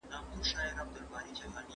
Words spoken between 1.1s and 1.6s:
لیکي